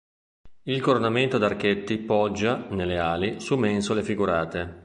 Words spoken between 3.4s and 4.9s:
mensole figurate.